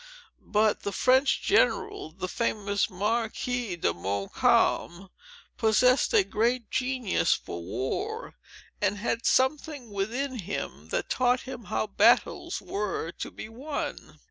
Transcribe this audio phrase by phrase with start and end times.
[0.47, 5.11] But the French general, the famous Marquis de Montcalm,
[5.57, 8.33] possessed a great genius for war,
[8.81, 14.19] and had something within him, that taught him how battles were to be won.